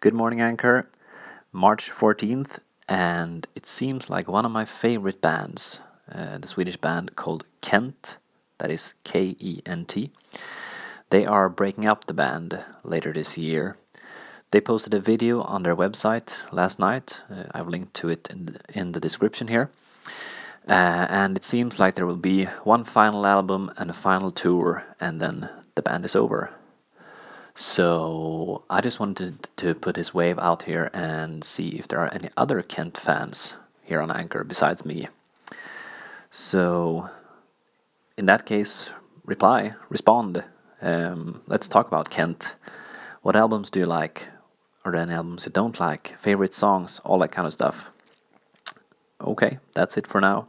[0.00, 0.90] Good morning, Anchor.
[1.52, 5.80] March 14th, and it seems like one of my favorite bands,
[6.12, 8.18] uh, the Swedish band called Kent,
[8.58, 10.10] that is K E N T,
[11.08, 13.78] they are breaking up the band later this year.
[14.50, 17.22] They posted a video on their website last night.
[17.30, 19.70] Uh, I've linked to it in the, in the description here.
[20.68, 24.84] Uh, and it seems like there will be one final album and a final tour,
[25.00, 26.50] and then the band is over.
[27.58, 32.12] So I just wanted to put this wave out here and see if there are
[32.12, 35.08] any other Kent fans here on Anchor besides me.
[36.30, 37.08] So
[38.18, 38.90] in that case,
[39.24, 40.44] reply, respond.
[40.82, 42.56] Um, let's talk about Kent.
[43.22, 44.28] What albums do you like?
[44.84, 46.14] Are there any albums you don't like?
[46.18, 47.00] Favorite songs?
[47.06, 47.88] All that kind of stuff.
[49.18, 50.46] Okay, that's it for now.